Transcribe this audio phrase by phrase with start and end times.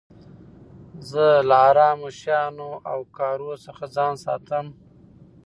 [1.09, 4.65] زه له حرامو شيانو او کارو څخه ځان ساتم.